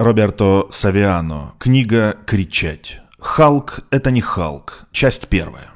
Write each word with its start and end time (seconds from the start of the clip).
Роберто 0.00 0.68
Савиано. 0.70 1.54
Книга 1.58 2.16
«Кричать». 2.24 3.00
«Халк– 3.18 3.80
это 3.90 4.12
не 4.12 4.20
Халк». 4.20 4.86
Часть 4.92 5.26
первая. 5.26 5.70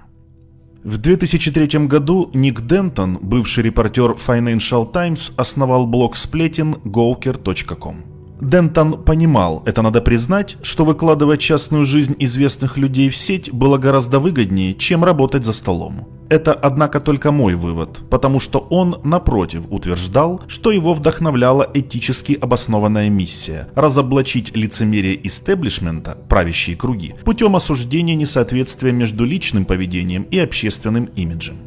В 0.84 0.98
2003 0.98 1.88
году 1.88 2.30
Ник 2.32 2.61
Дентон, 2.61 3.19
бывший 3.21 3.64
репортер 3.64 4.12
Financial 4.12 4.93
Times, 4.93 5.32
основал 5.37 5.88
блог 5.88 6.14
сплетен 6.14 6.74
gawker.com. 6.85 8.12
Дентон 8.43 9.05
понимал, 9.05 9.63
это 9.67 9.83
надо 9.83 10.01
признать, 10.01 10.56
что 10.63 10.85
выкладывать 10.85 11.40
частную 11.40 11.85
жизнь 11.85 12.17
известных 12.19 12.76
людей 12.76 13.08
в 13.08 13.17
сеть 13.17 13.53
было 13.53 13.79
гораздо 13.79 14.19
выгоднее, 14.19 14.75
чем 14.75 15.04
работать 15.04 15.45
за 15.45 15.53
столом. 15.53 16.09
Это, 16.29 16.52
однако, 16.52 16.98
только 16.98 17.30
мой 17.30 17.55
вывод, 17.55 18.01
потому 18.11 18.41
что 18.41 18.59
он, 18.59 18.97
напротив, 19.05 19.62
утверждал, 19.70 20.43
что 20.48 20.73
его 20.73 20.93
вдохновляла 20.93 21.70
этически 21.73 22.33
обоснованная 22.33 23.09
миссия– 23.11 23.69
разоблачить 23.77 24.56
лицемерие 24.56 25.24
истеблишмента, 25.24 26.19
правящие 26.29 26.74
круги, 26.74 27.15
путем 27.24 27.55
осуждения 27.55 28.16
несоответствия 28.16 28.91
между 28.91 29.24
личным 29.24 29.65
поведением 29.65 30.24
и 30.24 30.41
общественным 30.41 31.05
имиджем. 31.15 31.59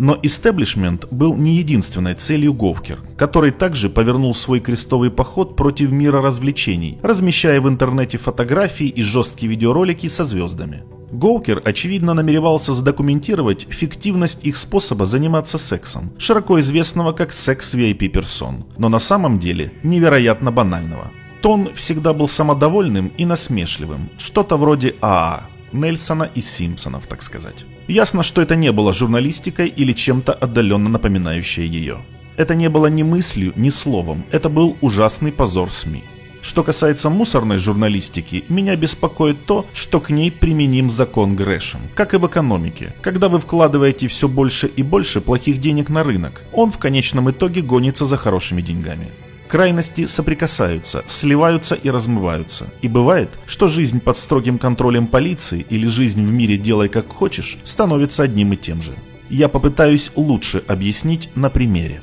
Но 0.00 0.18
истеблишмент 0.22 1.04
был 1.10 1.36
не 1.36 1.56
единственной 1.56 2.14
целью 2.14 2.54
Говкер, 2.54 3.00
который 3.18 3.50
также 3.50 3.90
повернул 3.90 4.34
свой 4.34 4.60
крестовый 4.60 5.10
поход 5.10 5.56
против 5.56 5.90
мира 5.90 6.22
развлечений, 6.22 6.98
размещая 7.02 7.60
в 7.60 7.68
интернете 7.68 8.16
фотографии 8.16 8.86
и 8.86 9.02
жесткие 9.02 9.50
видеоролики 9.50 10.06
со 10.08 10.24
звездами. 10.24 10.84
Гоукер, 11.12 11.60
очевидно, 11.66 12.14
намеревался 12.14 12.72
задокументировать 12.72 13.66
фиктивность 13.68 14.38
их 14.42 14.56
способа 14.56 15.04
заниматься 15.04 15.58
сексом, 15.58 16.12
широко 16.16 16.58
известного 16.60 17.12
как 17.12 17.30
секс 17.30 17.74
VIP 17.74 18.08
персон, 18.08 18.64
но 18.78 18.88
на 18.88 19.00
самом 19.00 19.38
деле 19.38 19.70
невероятно 19.82 20.50
банального. 20.50 21.10
Тон 21.42 21.68
всегда 21.74 22.14
был 22.14 22.26
самодовольным 22.26 23.12
и 23.18 23.26
насмешливым, 23.26 24.08
что-то 24.18 24.56
вроде 24.56 24.94
АА, 25.02 25.42
Нельсона 25.72 26.30
и 26.34 26.40
Симпсонов, 26.40 27.06
так 27.06 27.22
сказать. 27.22 27.64
Ясно, 27.88 28.22
что 28.22 28.42
это 28.42 28.56
не 28.56 28.72
было 28.72 28.92
журналистикой 28.92 29.68
или 29.68 29.92
чем-то 29.92 30.32
отдаленно 30.32 30.88
напоминающее 30.88 31.66
ее. 31.66 31.98
Это 32.36 32.54
не 32.54 32.68
было 32.68 32.86
ни 32.86 33.02
мыслью, 33.02 33.52
ни 33.56 33.70
словом, 33.70 34.24
это 34.30 34.48
был 34.48 34.76
ужасный 34.80 35.32
позор 35.32 35.70
СМИ. 35.70 36.04
Что 36.42 36.62
касается 36.62 37.10
мусорной 37.10 37.58
журналистики, 37.58 38.44
меня 38.48 38.74
беспокоит 38.74 39.44
то, 39.44 39.66
что 39.74 40.00
к 40.00 40.08
ней 40.08 40.32
применим 40.32 40.90
закон 40.90 41.36
Грэшем. 41.36 41.80
Как 41.94 42.14
и 42.14 42.16
в 42.16 42.26
экономике. 42.26 42.94
Когда 43.02 43.28
вы 43.28 43.38
вкладываете 43.38 44.08
все 44.08 44.26
больше 44.26 44.66
и 44.66 44.82
больше 44.82 45.20
плохих 45.20 45.58
денег 45.58 45.90
на 45.90 46.02
рынок, 46.02 46.42
он 46.52 46.70
в 46.72 46.78
конечном 46.78 47.30
итоге 47.30 47.60
гонится 47.60 48.06
за 48.06 48.16
хорошими 48.16 48.62
деньгами. 48.62 49.08
Крайности 49.50 50.06
соприкасаются, 50.06 51.02
сливаются 51.08 51.74
и 51.74 51.90
размываются. 51.90 52.66
И 52.82 52.88
бывает, 52.88 53.30
что 53.48 53.66
жизнь 53.66 53.98
под 53.98 54.16
строгим 54.16 54.58
контролем 54.58 55.08
полиции 55.08 55.66
или 55.68 55.88
жизнь 55.88 56.24
в 56.24 56.30
мире 56.30 56.56
«делай 56.56 56.88
как 56.88 57.12
хочешь» 57.12 57.58
становится 57.64 58.22
одним 58.22 58.52
и 58.52 58.56
тем 58.56 58.80
же. 58.80 58.92
Я 59.28 59.48
попытаюсь 59.48 60.12
лучше 60.14 60.62
объяснить 60.68 61.30
на 61.34 61.50
примере. 61.50 62.00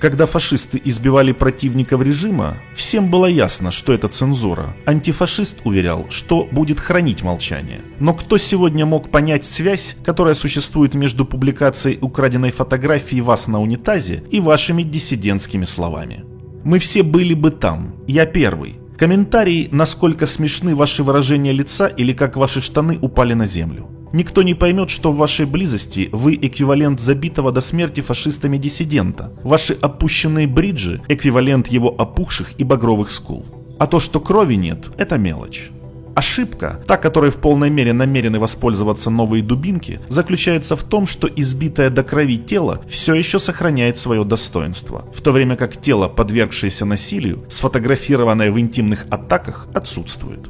Когда 0.00 0.26
фашисты 0.26 0.82
избивали 0.84 1.30
противников 1.30 2.02
режима, 2.02 2.56
всем 2.74 3.08
было 3.08 3.26
ясно, 3.26 3.70
что 3.70 3.92
это 3.92 4.08
цензура. 4.08 4.74
Антифашист 4.84 5.58
уверял, 5.62 6.06
что 6.10 6.48
будет 6.50 6.80
хранить 6.80 7.22
молчание. 7.22 7.82
Но 8.00 8.14
кто 8.14 8.36
сегодня 8.36 8.84
мог 8.84 9.10
понять 9.10 9.44
связь, 9.44 9.96
которая 10.04 10.34
существует 10.34 10.94
между 10.94 11.24
публикацией 11.24 11.98
украденной 12.00 12.50
фотографии 12.50 13.20
вас 13.20 13.46
на 13.46 13.60
унитазе 13.60 14.24
и 14.32 14.40
вашими 14.40 14.82
диссидентскими 14.82 15.64
словами? 15.64 16.33
Мы 16.64 16.78
все 16.78 17.02
были 17.02 17.34
бы 17.34 17.50
там. 17.50 17.94
Я 18.06 18.24
первый. 18.24 18.76
Комментарии, 18.96 19.68
насколько 19.70 20.24
смешны 20.24 20.74
ваши 20.74 21.02
выражения 21.02 21.52
лица 21.52 21.88
или 21.88 22.14
как 22.14 22.36
ваши 22.36 22.62
штаны 22.62 22.98
упали 23.02 23.34
на 23.34 23.44
землю. 23.44 23.90
Никто 24.14 24.42
не 24.42 24.54
поймет, 24.54 24.88
что 24.88 25.12
в 25.12 25.16
вашей 25.16 25.44
близости 25.44 26.08
вы 26.12 26.38
эквивалент 26.40 27.00
забитого 27.00 27.52
до 27.52 27.60
смерти 27.60 28.00
фашистами 28.00 28.56
диссидента. 28.56 29.32
Ваши 29.42 29.74
опущенные 29.74 30.46
бриджи– 30.46 31.02
эквивалент 31.08 31.66
его 31.66 31.94
опухших 31.98 32.52
и 32.56 32.64
багровых 32.64 33.10
скул. 33.10 33.44
А 33.78 33.86
то, 33.86 34.00
что 34.00 34.20
крови 34.20 34.54
нет– 34.54 34.90
это 34.96 35.18
мелочь. 35.18 35.70
Ошибка, 36.14 36.80
та, 36.86 36.96
которой 36.96 37.30
в 37.30 37.36
полной 37.36 37.70
мере 37.70 37.92
намерены 37.92 38.38
воспользоваться 38.38 39.10
новые 39.10 39.42
дубинки, 39.42 40.00
заключается 40.08 40.76
в 40.76 40.84
том, 40.84 41.06
что 41.06 41.28
избитое 41.28 41.90
до 41.90 42.04
крови 42.04 42.38
тело 42.38 42.82
все 42.88 43.14
еще 43.14 43.38
сохраняет 43.38 43.98
свое 43.98 44.24
достоинство, 44.24 45.04
в 45.14 45.20
то 45.22 45.32
время 45.32 45.56
как 45.56 45.80
тело, 45.80 46.08
подвергшееся 46.08 46.84
насилию, 46.84 47.44
сфотографированное 47.48 48.52
в 48.52 48.60
интимных 48.60 49.06
атаках, 49.10 49.68
отсутствует. 49.74 50.40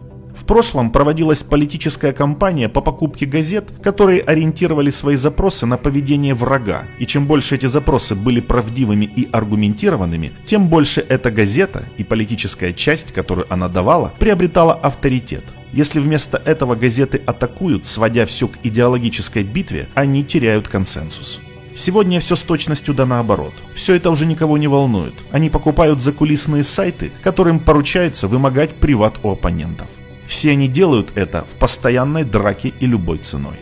В 0.44 0.46
прошлом 0.46 0.90
проводилась 0.90 1.42
политическая 1.42 2.12
кампания 2.12 2.68
по 2.68 2.82
покупке 2.82 3.24
газет, 3.24 3.64
которые 3.82 4.20
ориентировали 4.20 4.90
свои 4.90 5.16
запросы 5.16 5.64
на 5.64 5.78
поведение 5.78 6.34
врага, 6.34 6.84
и 6.98 7.06
чем 7.06 7.26
больше 7.26 7.54
эти 7.54 7.64
запросы 7.64 8.14
были 8.14 8.40
правдивыми 8.40 9.06
и 9.06 9.26
аргументированными, 9.32 10.32
тем 10.44 10.68
больше 10.68 11.02
эта 11.08 11.30
газета 11.30 11.84
и 11.96 12.04
политическая 12.04 12.74
часть, 12.74 13.12
которую 13.12 13.46
она 13.48 13.70
давала, 13.70 14.12
приобретала 14.18 14.74
авторитет. 14.74 15.44
Если 15.74 15.98
вместо 15.98 16.40
этого 16.44 16.76
газеты 16.76 17.20
атакуют, 17.26 17.84
сводя 17.84 18.26
все 18.26 18.46
к 18.46 18.58
идеологической 18.62 19.42
битве, 19.42 19.88
они 19.94 20.22
теряют 20.24 20.68
консенсус. 20.68 21.40
Сегодня 21.74 22.20
все 22.20 22.36
с 22.36 22.42
точностью 22.44 22.94
да 22.94 23.06
наоборот. 23.06 23.52
Все 23.74 23.94
это 23.94 24.10
уже 24.10 24.24
никого 24.24 24.56
не 24.56 24.68
волнует. 24.68 25.14
Они 25.32 25.50
покупают 25.50 26.00
закулисные 26.00 26.62
сайты, 26.62 27.10
которым 27.24 27.58
поручается 27.58 28.28
вымогать 28.28 28.70
приват 28.76 29.14
у 29.24 29.32
оппонентов. 29.32 29.88
Все 30.28 30.52
они 30.52 30.68
делают 30.68 31.10
это 31.16 31.42
в 31.42 31.58
постоянной 31.58 32.22
драке 32.22 32.72
и 32.78 32.86
любой 32.86 33.18
ценой. 33.18 33.56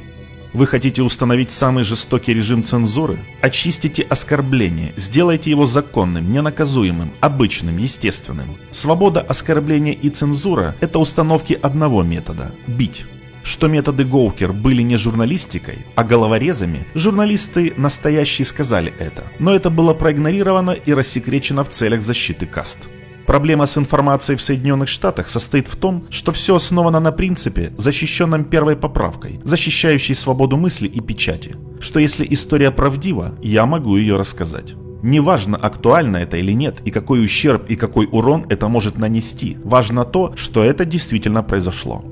Вы 0.52 0.66
хотите 0.66 1.00
установить 1.00 1.50
самый 1.50 1.82
жестокий 1.82 2.34
режим 2.34 2.62
цензуры? 2.62 3.18
Очистите 3.40 4.02
оскорбление, 4.02 4.92
сделайте 4.96 5.48
его 5.48 5.64
законным, 5.64 6.30
ненаказуемым, 6.30 7.10
обычным, 7.20 7.78
естественным. 7.78 8.58
Свобода 8.70 9.22
оскорбления 9.22 9.94
и 9.94 10.10
цензура– 10.10 10.76
это 10.80 10.98
установки 10.98 11.58
одного 11.60 12.02
метода– 12.02 12.52
бить. 12.66 13.06
Что 13.42 13.66
методы 13.66 14.04
Гоукер 14.04 14.52
были 14.52 14.82
не 14.82 14.96
журналистикой, 14.98 15.86
а 15.94 16.04
головорезами, 16.04 16.86
журналисты 16.94 17.72
настоящие 17.76 18.44
сказали 18.44 18.92
это, 18.98 19.24
но 19.38 19.54
это 19.54 19.70
было 19.70 19.94
проигнорировано 19.94 20.72
и 20.72 20.92
рассекречено 20.92 21.64
в 21.64 21.70
целях 21.70 22.02
защиты 22.02 22.44
каст. 22.44 22.78
Проблема 23.26 23.66
с 23.66 23.78
информацией 23.78 24.36
в 24.36 24.42
Соединенных 24.42 24.88
Штатах 24.88 25.28
состоит 25.28 25.68
в 25.68 25.76
том, 25.76 26.04
что 26.10 26.32
все 26.32 26.56
основано 26.56 27.00
на 27.00 27.12
принципе, 27.12 27.72
защищенном 27.76 28.44
первой 28.44 28.76
поправкой, 28.76 29.40
защищающей 29.44 30.14
свободу 30.14 30.56
мысли 30.56 30.88
и 30.88 31.00
печати. 31.00 31.56
Что 31.80 32.00
если 32.00 32.26
история 32.28 32.70
правдива, 32.70 33.34
я 33.40 33.66
могу 33.66 33.96
ее 33.96 34.16
рассказать. 34.16 34.74
Неважно, 35.02 35.56
актуально 35.56 36.18
это 36.18 36.36
или 36.36 36.52
нет, 36.52 36.80
и 36.84 36.90
какой 36.90 37.24
ущерб 37.24 37.68
и 37.68 37.76
какой 37.76 38.08
урон 38.10 38.46
это 38.48 38.68
может 38.68 38.98
нанести. 38.98 39.56
Важно 39.64 40.04
то, 40.04 40.34
что 40.36 40.62
это 40.62 40.84
действительно 40.84 41.42
произошло. 41.42 42.04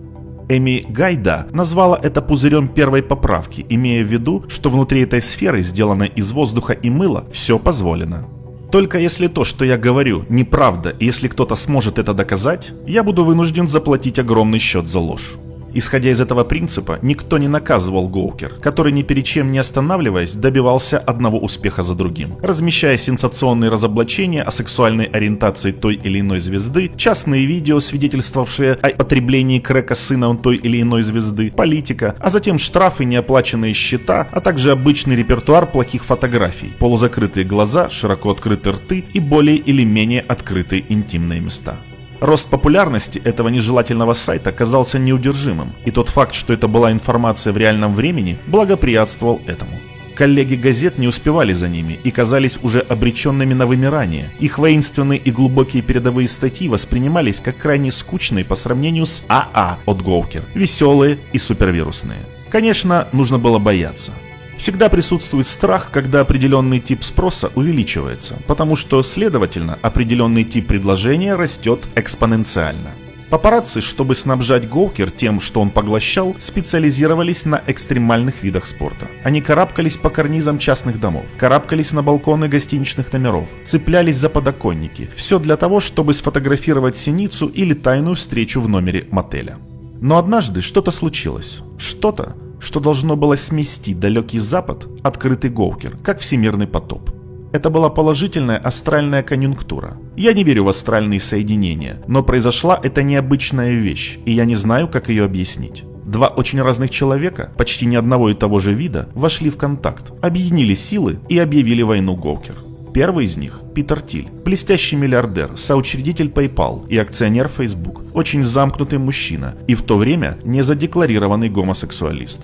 Эми 0.49 0.85
Гайда 0.89 1.47
назвала 1.53 1.97
это 2.03 2.21
пузырем 2.21 2.67
первой 2.67 3.05
поправки, 3.05 3.65
имея 3.69 4.03
в 4.03 4.09
виду, 4.09 4.45
что 4.49 4.71
внутри 4.71 5.03
этой 5.03 5.21
сферы, 5.21 5.63
сделанной 5.63 6.09
из 6.09 6.33
воздуха 6.33 6.73
и 6.73 6.91
мыла, 6.91 7.25
все 7.33 7.61
позволено. 7.61 8.27
Только 8.71 8.99
если 8.99 9.27
то, 9.27 9.45
что 9.45 9.65
я 9.65 9.77
говорю, 9.77 10.25
неправда, 10.29 10.91
и 10.91 11.05
если 11.05 11.27
кто-то 11.27 11.57
сможет 11.57 11.99
это 11.99 12.15
доказать, 12.15 12.71
я 12.87 13.03
буду 13.03 13.25
вынужден 13.25 13.67
заплатить 13.67 14.19
огромный 14.19 14.61
счет 14.61 14.87
за 14.87 15.01
ложь. 15.01 15.35
Исходя 15.73 16.11
из 16.11 16.21
этого 16.21 16.45
принципа, 16.45 16.99
никто 17.03 17.39
не 17.39 17.49
наказывал 17.49 18.09
Гоукер, 18.09 18.55
который 18.61 18.93
ни 18.93 19.03
перед 19.03 19.25
чем 19.25 19.53
не 19.53 19.59
останавливаясь 19.59 20.35
добивался 20.35 20.99
одного 20.99 21.39
успеха 21.39 21.83
за 21.83 21.95
другим, 21.95 22.37
размещая 22.43 22.97
сенсационные 22.99 23.71
разоблачения 23.71 24.43
о 24.43 24.51
сексуальной 24.51 25.05
ориентации 25.05 25.73
той 25.73 25.95
или 25.95 26.21
иной 26.21 26.41
звезды, 26.41 26.91
частные 26.97 27.45
видео, 27.45 27.81
свидетельствовавшие 27.81 28.73
о 28.73 28.91
потреблении 28.91 29.61
крека 29.61 29.95
сыном 29.95 30.39
той 30.39 30.57
или 30.57 30.83
иной 30.83 31.03
звезды, 31.03 31.51
политика, 31.51 32.17
а 32.21 32.31
затем 32.31 32.59
штрафы, 32.59 33.05
неоплаченные 33.05 33.75
счета, 33.75 34.29
а 34.33 34.41
также 34.41 34.73
обычный 34.73 35.17
репертуар 35.17 35.67
плохих 35.67 36.05
фотографий, 36.05 36.73
полузакрытые 36.79 37.45
глаза, 37.45 37.91
широко 37.91 38.31
открытые 38.31 38.75
рты 38.75 39.05
и 39.13 39.21
более 39.21 39.57
или 39.57 39.85
менее 39.85 40.21
открытые 40.21 40.85
интимные 40.89 41.41
места. 41.41 41.77
Рост 42.21 42.49
популярности 42.49 43.19
этого 43.25 43.49
нежелательного 43.49 44.13
сайта 44.13 44.53
казался 44.53 44.99
неудержимым, 44.99 45.73
и 45.87 45.91
тот 45.91 46.11
факт, 46.11 46.35
что 46.35 46.53
это 46.53 46.69
была 46.69 46.93
информация 46.93 47.53
в 47.53 47.57
реальном 47.57 47.95
времени, 47.95 48.39
благоприятствовал 48.47 49.41
этому. 49.47 49.73
Коллеги 50.15 50.55
газет 50.55 50.99
не 50.99 51.09
успевали 51.09 51.55
за 51.55 51.69
ними 51.69 51.99
и 52.05 52.11
казались 52.11 52.59
уже 52.63 52.81
обреченными 52.81 53.55
на 53.55 53.67
вымирание. 53.67 54.29
Их 54.39 54.59
воинственные 54.59 55.19
и 55.19 55.31
глубокие 55.31 55.83
передовые 55.83 56.29
статьи 56.29 56.69
воспринимались 56.69 57.41
как 57.41 57.57
крайне 57.57 57.91
скучные 57.91 58.45
по 58.45 58.55
сравнению 58.55 59.07
с 59.07 59.25
АА 59.29 59.79
от 59.87 60.03
Гоукер, 60.03 60.43
веселые 60.55 61.19
и 61.33 61.39
супервирусные. 61.39 62.21
Конечно, 62.51 63.09
нужно 63.13 63.39
было 63.39 63.59
бояться. 63.59 64.13
Всегда 64.61 64.91
присутствует 64.91 65.47
страх, 65.47 65.89
когда 65.91 66.21
определенный 66.21 66.81
тип 66.81 67.03
спроса 67.03 67.51
увеличивается, 67.55 68.37
потому 68.47 68.77
что, 68.77 69.03
следовательно, 69.03 69.79
определенный 69.81 70.45
тип 70.45 70.67
предложения 70.67 71.35
растет 71.35 71.89
экспоненциально. 71.95 72.91
Папарацци, 73.31 73.81
чтобы 73.81 74.15
снабжать 74.15 74.69
Гоукер 74.69 75.11
тем, 75.11 75.41
что 75.41 75.63
он 75.63 75.71
поглощал, 75.71 76.37
специализировались 76.39 77.47
на 77.47 77.63
экстремальных 77.67 78.43
видах 78.43 78.67
спорта. 78.67 79.09
Они 79.25 79.41
карабкались 79.41 79.97
по 79.97 80.11
карнизам 80.11 80.59
частных 80.59 81.01
домов, 81.01 81.25
карабкались 81.39 81.93
на 81.93 82.03
балконы 82.03 82.47
гостиничных 82.47 83.15
номеров, 83.15 83.49
цеплялись 83.65 84.19
за 84.19 84.29
подоконники. 84.29 85.09
Все 85.17 85.39
для 85.39 85.57
того, 85.57 85.81
чтобы 85.81 86.13
сфотографировать 86.13 86.99
синицу 86.99 87.47
или 87.47 87.73
тайную 87.73 88.15
встречу 88.15 88.61
в 88.61 88.69
номере 88.69 89.09
мотеля. 89.11 89.57
Но 90.03 90.19
однажды 90.19 90.61
что-то 90.61 90.91
случилось. 90.91 91.61
Что-то, 91.79 92.37
что 92.61 92.79
должно 92.79 93.17
было 93.17 93.37
смести 93.37 93.95
далекий 93.95 94.39
запад, 94.39 94.87
открытый 95.03 95.51
Гоукер, 95.51 95.97
как 96.05 96.21
всемирный 96.21 96.67
потоп. 96.67 97.11
Это 97.53 97.69
была 97.69 97.91
положительная 97.91 98.59
астральная 98.59 99.25
конъюнктура. 99.25 99.97
Я 100.17 100.33
не 100.33 100.45
верю 100.45 100.65
в 100.65 100.69
астральные 100.69 101.19
соединения, 101.19 102.01
но 102.07 102.23
произошла 102.23 102.79
эта 102.81 103.03
необычная 103.03 103.73
вещь, 103.73 104.19
и 104.25 104.33
я 104.33 104.45
не 104.45 104.55
знаю, 104.55 104.87
как 104.87 105.09
ее 105.09 105.25
объяснить. 105.25 105.83
Два 106.05 106.29
очень 106.29 106.63
разных 106.63 106.91
человека, 106.91 107.53
почти 107.57 107.87
ни 107.87 107.97
одного 107.97 108.31
и 108.31 108.35
того 108.35 108.61
же 108.61 108.73
вида, 108.73 109.09
вошли 109.15 109.51
в 109.51 109.57
контакт, 109.57 110.13
объединили 110.23 110.75
силы 110.75 111.19
и 111.29 111.39
объявили 111.39 111.83
войну 111.83 112.15
Голкер. 112.15 112.55
Первый 112.93 113.27
из 113.27 113.37
них– 113.37 113.61
Питер 113.75 114.01
Тиль, 114.01 114.29
блестящий 114.45 114.97
миллиардер, 114.97 115.57
соучредитель 115.57 116.29
PayPal 116.29 116.89
и 116.89 116.99
акционер 116.99 117.49
Facebook, 117.49 118.03
очень 118.15 118.43
замкнутый 118.43 118.99
мужчина 118.99 119.55
и 119.69 119.75
в 119.75 119.83
то 119.83 119.97
время 119.97 120.39
незадекларированный 120.45 121.49
гомосексуалист. 121.49 122.41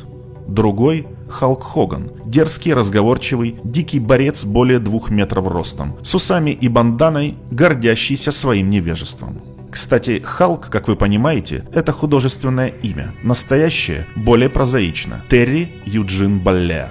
Другой– 0.46 1.06
Халк 1.28 1.64
Хоган, 1.64 2.10
дерзкий, 2.24 2.72
разговорчивый, 2.72 3.56
дикий 3.64 3.98
борец 3.98 4.44
более 4.44 4.78
двух 4.78 5.10
метров 5.10 5.48
ростом, 5.48 5.96
с 6.02 6.14
усами 6.14 6.50
и 6.50 6.68
банданой, 6.68 7.34
гордящийся 7.50 8.30
своим 8.30 8.70
невежеством. 8.70 9.40
Кстати, 9.72 10.22
Халк, 10.24 10.70
как 10.70 10.88
вы 10.88 10.96
понимаете, 10.96 11.64
это 11.74 11.92
художественное 11.92 12.68
имя. 12.68 13.12
Настоящее 13.22 14.06
более 14.14 14.48
прозаично. 14.48 15.22
Терри 15.28 15.68
Юджин 15.84 16.38
Баллеа. 16.38 16.88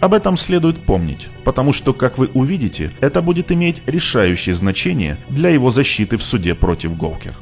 Об 0.00 0.14
этом 0.14 0.38
следует 0.38 0.78
помнить, 0.78 1.28
потому 1.44 1.72
что, 1.74 1.92
как 1.92 2.16
вы 2.16 2.30
увидите, 2.32 2.90
это 3.00 3.20
будет 3.20 3.52
иметь 3.52 3.82
решающее 3.86 4.54
значение 4.54 5.18
для 5.28 5.50
его 5.50 5.70
защиты 5.70 6.16
в 6.16 6.22
суде 6.22 6.54
против 6.54 6.96
Голкер. 6.96 7.34